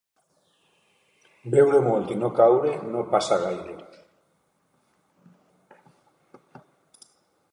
Beure 1.55 1.81
molt 1.87 2.13
i 2.13 2.17
no 2.21 2.29
caure 2.39 2.71
no 2.95 3.03
passa 3.11 3.37
gaire. 3.45 3.77